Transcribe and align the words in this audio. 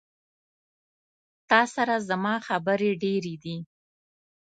تا 1.49 1.59
سره 1.73 1.95
زما 2.09 2.33
خبري 2.47 2.91
ډيري 3.01 3.35
دي 3.43 3.57